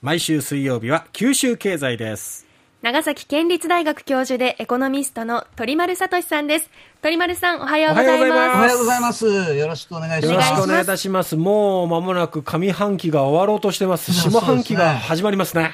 [0.00, 2.46] 毎週水曜日は九州経済です。
[2.82, 6.70] 長崎県立大学教授でエコノミストの鳥丸聡さんです。
[7.02, 8.30] 鳥丸さんおはようございます。
[8.30, 9.26] おはようございます。
[9.26, 10.28] よろしくお願いします。
[10.28, 11.34] よろしくお願いいたします。
[11.34, 14.12] もう間もなく上半期が終わろうとしてます。
[14.12, 15.72] 下半期が始まりますね。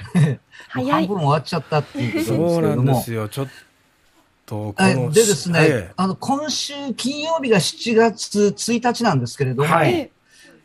[0.70, 0.90] 早い。
[0.90, 3.28] 半分終わっちゃったっていうそうなんですよ。
[3.28, 3.48] ちょっ
[4.46, 10.10] とでですね、えあの今週金曜日が7月1日なんですけれども、はい、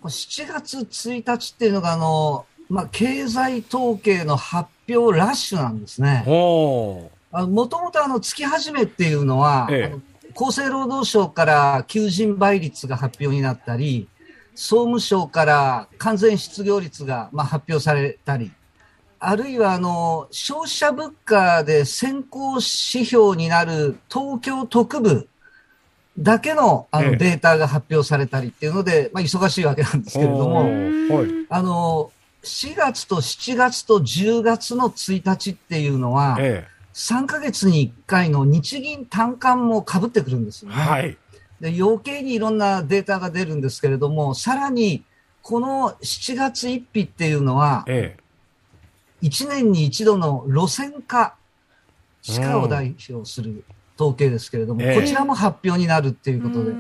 [0.01, 6.23] 7月1日っていうのがあのまあ、経済統計の発表ラッシュなんですね。
[6.27, 14.07] もともとあの月始めっていうのは、ええ、厚生労働省から求人倍率が発表になったり、
[14.53, 18.51] 総務省から完全失業率がまあ発表されたり、
[19.19, 25.27] あるいはあの消費者物価で先行指標になる東京特部
[26.17, 30.69] だけのあのデータが発表されたりっていうので、まあ、忙しいわけなんですけれども、
[31.49, 32.11] あの
[32.43, 40.75] 4月と7月と10月の1日っていうのは、ええ、3ヶ月に1回の日銀単価もかぶってくるんですよね。
[40.75, 41.17] はい、
[41.59, 45.03] で余計にいろんなデータが出るんですけれども、さらに
[45.41, 48.15] この7月1日っていうのは、え
[49.21, 51.35] え、1年に一度の路線価、
[52.21, 53.63] 地価を代表する
[53.99, 56.71] 統計ですけれども、えこちらも発表になるっていうことで、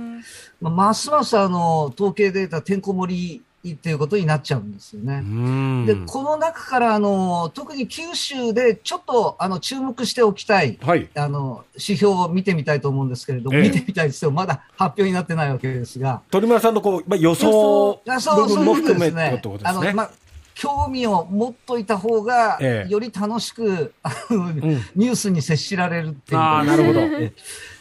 [0.61, 5.85] まあ、ますますあの統計データてんこ盛りっていうことになっちゃうんですよね。
[5.85, 16.21] で、この中からあの特に九州でちょっとあの注目しておきたい、はい、あの指標を見てみたいと思うんですけれども、え見てみたいですよ、まだ発表になってないわけですが。
[16.31, 19.69] 鳥村さんのこう、まあ、予想部分も含めてことですね。
[19.69, 20.11] あのまあ
[20.55, 23.93] 興味を持っといた方が、ええ、より楽しく、
[24.29, 26.39] うん、ニュースに接しられるっていう。
[26.39, 26.99] あなるほど。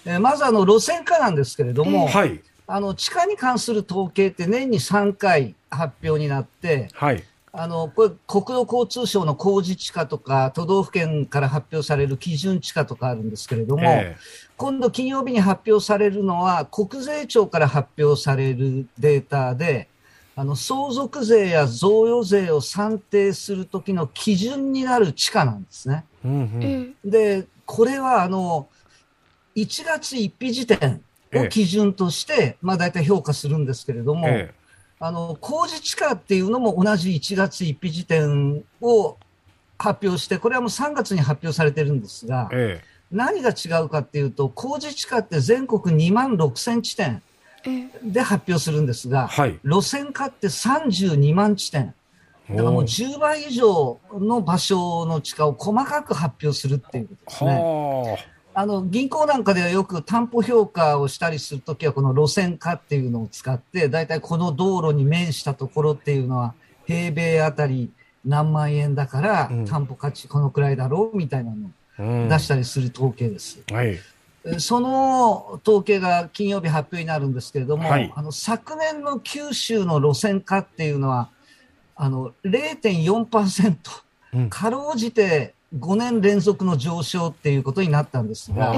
[0.06, 19.88] えまずあの路線価なんですけれども、はい、あの地下に関する統計って年に3回発表になって、はい、あのこれ国土交通省の工事地価とか都道府県から発表される基準地価とかあるんですけれども、えー、今度金曜日に発表されるのは国税庁から発表されるデータで
[20.36, 26.04] あの相続税や贈与税を算定する時の基準になる地価なんですね。
[26.24, 26.32] うん
[27.04, 28.68] うん、でこれはあの
[29.56, 31.02] 1月1日時点
[31.34, 34.54] を基準として、まあ大体評価するんですけれども、ええ、
[35.00, 39.16] あの、工事地価っていうのも同じ1月1日時点を
[39.78, 42.82] 発表して、これはもう3月に発表されてるんですが、え、
[43.12, 47.22] 何が違うかっていうと、工事地価って全国2万6千地点
[48.02, 51.94] で発表するんですが、はい、路線価って32万地点。
[52.50, 58.26] だからもう10倍以上の場所の地価を細かく発表するっていうことですね。
[58.58, 66.54] あの銀行なんかではよく担保評価をしたりするときは、この路線価っていうのを使って、大体この道路に面したところっていうのは、
[66.84, 67.92] 平米あたり
[68.24, 71.68] 何万円だから、担保価値このくらいだろうみたいなの
[72.26, 73.60] を出したりする統計です。
[73.70, 73.96] うんはい、
[74.58, 81.28] その統計が金曜日発表になるんですけれども、はい、あの昨年の九州の路線価っていうのは、
[81.94, 83.76] あの0.4%、
[84.34, 88.74] うん、かろうじて5年連続の上昇っていうことになったんですが、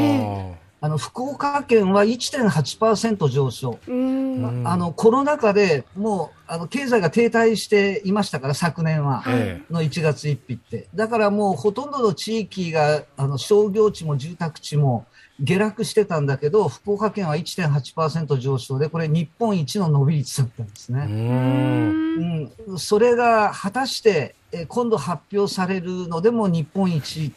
[0.83, 9.23] あの福岡県は1.8%上昇、あのコロナ禍でもうあの経済が停滞していましたから、昨年は、
[9.71, 15.07] の1月1日って、だからもうほとんどの地域があの商業地も住宅地も
[15.43, 21.07] 下落してたんだけど、福岡県は1.8%上昇で、これ、日本一の伸び率だったんですね。
[21.09, 22.53] うん。
[22.69, 27.33] うん、それが果たして、え今度発表されるのでも日本一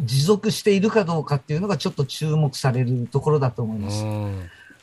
[0.00, 4.04] 持続しているかどうかっていうのがちょっと注目されるところだと思います。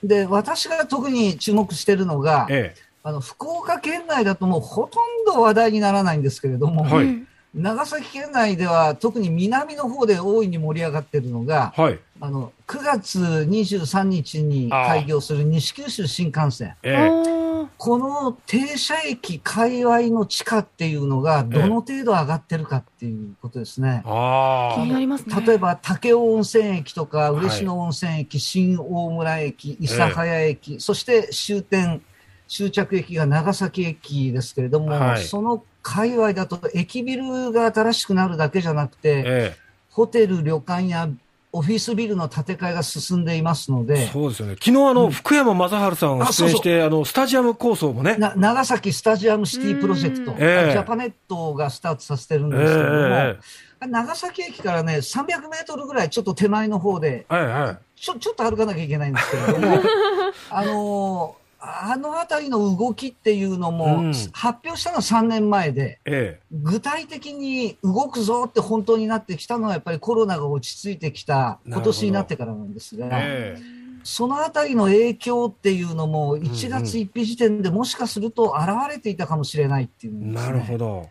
[0.04, 16.78] で、私が特に注目しているのが、ええ、あの福岡県内だともうほとんど話題にならないんですけれども、はい、長崎県内では特に南の方で大いに盛り上がっているのが、はい、あの9月23日に開業する西九州新幹線。
[16.82, 24.04] ええ、この停車駅界隈の地価っていうのがどの程度上がってるかっていうことですね。
[24.06, 25.36] 気になりますね。
[25.46, 32.02] 例えば武雄温泉駅とか嬉野温泉駅、はい、新大村駅、諫早駅、そして終点、
[32.48, 39.58] 終着駅が長崎駅ですけれども、はい、その界隈だと駅ビルが新しくなるだけじゃなくて、ええ、
[39.90, 41.10] ホテル、旅館や
[41.56, 44.08] オフィスビルの建て替えが進んでいますので。
[44.08, 44.56] そうですよね。
[44.56, 48.18] 昨日あの、うん、福山雅治さんが出演して、あの、スタジアム構想もね。
[48.18, 59.80] 長崎スタジアムシティプロジェクト、えー、ジャパネットがスタートさせてるんですけれども、えー、長崎駅からね、300メートルぐらいちょっと手前の方で、はいはい、ちょちょっと歩かなきゃいけないんですけれども、
[60.50, 61.43] あのー
[61.86, 73.58] あのあたりの動きっていうのも、うん、発表したのは3年前で、ええ、具体的に動くぞって本当になってきたのは、やっぱりコロナが落ち着いてきた今年になってからなんですが、え、
[74.04, 81.10] そのあたりの影響っていうのも、1月1日時点でもしかすると現れていたかもしれないっていう、ね、なるほど。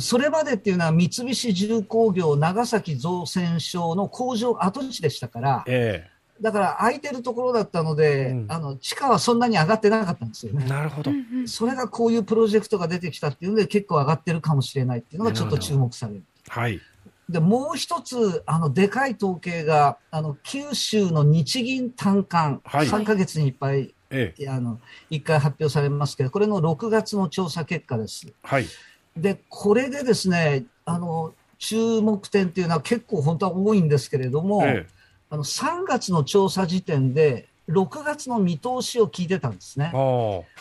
[0.00, 10.64] それまでっていうのは三菱重工業長崎造船所の工場跡地でしたから、ええ、だから空いてるところだったので、うん、あの地価はそんなに上がってなかったんですよね。
[10.66, 11.10] なるほど。
[11.46, 16.22] それがこういうプロジェクトが出てきたっていうので結構上がってるかもしれないっていうのがちょっと注目される。
[16.48, 16.80] はい。
[17.28, 24.80] で、もう一つ、あの、でかい統計が、あの、九州の日銀単価、はい、3ヶ月にいっぱい、ええ、あの、
[25.10, 28.26] 1回発表されますけど、これの6月の調査結果です。
[28.42, 28.66] はい。
[29.14, 34.97] で、これでですね、あの、注目点っていうのは結構本当は多いんですけれども、ええ
[35.30, 39.92] あの3月の調査時点で、6月の見通しを聞いてたんですね。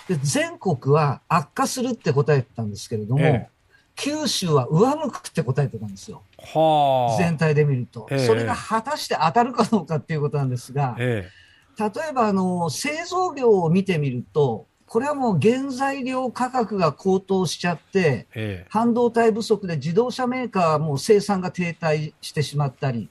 [0.08, 3.50] で全国は悪化するって答えてたんですけれども、ええ、
[3.96, 6.22] 九州は上向くって答えてたんですよ。
[7.18, 11.25] 全体で見ると、え、それが果たして当たるかどうかっていうことなんですが、例
[12.10, 18.28] えばあの製造業を見てみると、これはもう原材料価格が高騰しちゃって、
[18.69, 23.10] 半導体不足で自動車メーカーはもう生産が停滞してしまったり、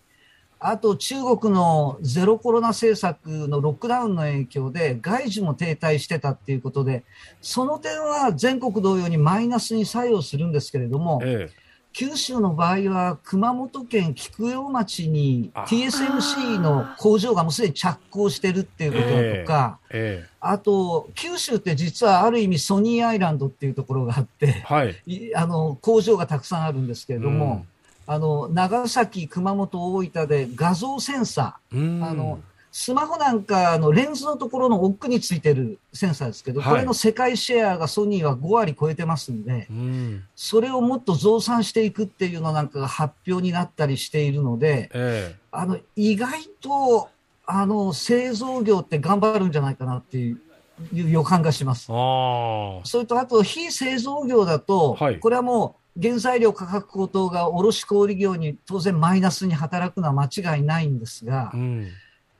[0.68, 7.04] あと中国のゼロコロナ政策のロックダウンの影響で外需も停滞してたっていうことで、
[7.40, 11.54] その点は全国同様にマイナスに作用するんですけれども、ええ、
[11.92, 24.96] 九州の場合は熊本県菊陽町に TSMC の工場がもうすでに着工してるっていうこととか、ええ、あと九州って実はある意味ソニーアイランドっていうところがあって、はい、
[25.36, 27.75] あの工場がたくさんあるんですけれども、うん
[28.06, 32.40] あの、長崎、熊本、大分で画像センサー、あの、
[32.78, 40.24] スマホなんかのレンズのところの奥についてるセンサーですけど、はい、これの世界シェアがソニーは5割超えてますんで、ん。
[40.36, 47.08] それをもっと増産していくっていうのなんかが発表になったりしているので、えー、あの、意外と、
[47.46, 50.40] あの、製造業って頑張るんじゃないかなっていう。
[50.92, 51.86] いう予感がします。
[51.86, 61.88] それと、あと、非製造業だと、はい、これはもう、原材料価格高騰が卸小売業に当然マイナスに働くのは間違いないんですが、うん、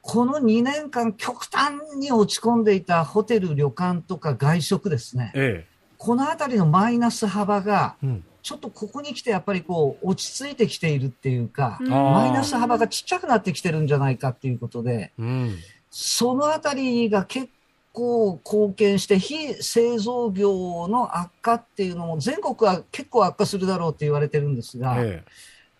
[0.03, 5.67] この2年間極端に落ち込んでいたホテル、旅館とか外食ですね、ええ、
[5.97, 7.97] このあたりのマイナス幅が、
[8.43, 15.57] ちょっとここに来てやっぱりこう落ち着いてきているっていうか、マイナス幅がちっちゃくなってきてるんじゃないかっていうことで、うん、
[15.91, 17.49] そのあたりが結
[17.97, 25.31] 構貢献して、非製造業の悪化っていうのも、全国は結構悪化するだろうって言われてるんですが、ええ、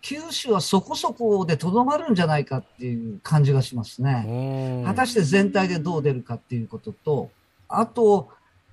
[0.01, 4.83] 九州はそこそこでとどまるんじゃないかっていう感じがしますね。
[4.83, 7.29] 果たして全体でどう出るかっていうことと、
[7.69, 8.29] あと、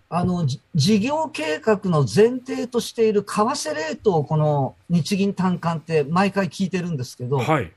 [0.08, 7.70] あの、事業計画の前提としている為替レートをこの日銀短観って毎回聞いてるんですけど、はい、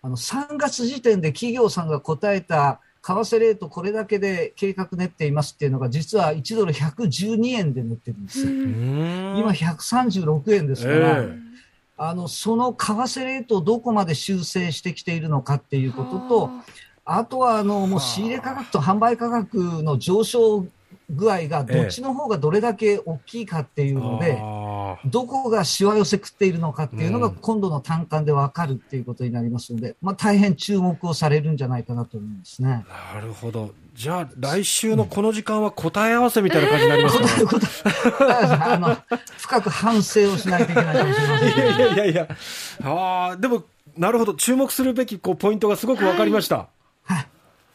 [0.00, 8.46] あの3月時点で企業さんが答えた為替レートこれだけで計画練っていますっていうのが、実は1ドル112円で練ってるんですよ。
[8.46, 11.00] 今136円ですから、え。
[11.22, 11.40] ー、
[11.96, 16.50] あの、その為替レートをどこまで修正してきているのかっていうことと、
[17.04, 20.66] あとは、あの、もう仕入れ価格と販売価格の上昇
[21.08, 24.40] 具合がどっちの方がどれだけ大きいかっていうので、え
[25.04, 32.84] どこがしわ寄せ食っているのかっていうのが今度の単価で分かるっていうことになりますので、まあ、大変注目をされるんじゃないかなと思うんですね。
[33.14, 33.72] なるほど。
[33.94, 37.26] じゃあ、来週のこの時間は答え合わせみたいな感じになりますね？
[38.20, 38.96] あの
[39.38, 42.28] 深く反省をしないといけないかもしれません、いやいやいや、
[42.84, 43.64] ああ、でも、
[43.96, 46.68] なるほど、注目するべきこうポイントがすごく分かりました。
[47.04, 47.26] はい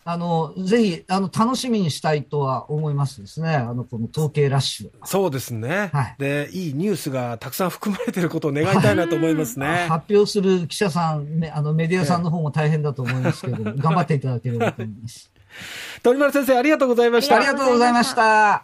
[0.08, 3.56] あの、ぜひ、あの、楽しみにしたいとは思いますですね。
[3.56, 4.90] あの、この統計ラッシュ。
[5.04, 5.90] そうですね。
[5.92, 6.16] はい。
[6.20, 9.66] で、いいニュースがたくさん含まれていることを願いたいなと思いますね。
[9.66, 15.32] はい、発表する記者さん、あの、メディアさんの方も大変だと思いますけど、頑張っていただければと思います。
[16.04, 17.38] 鳥丸先生、ありがとうございました。
[17.38, 18.64] ありがとうございました。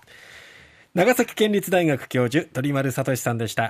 [0.94, 3.70] 長崎県立大学教授、鳥丸聡さんでした。